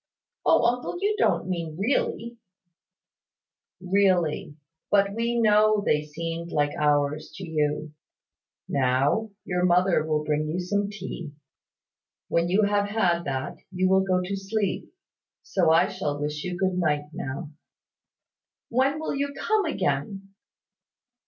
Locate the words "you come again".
19.13-20.33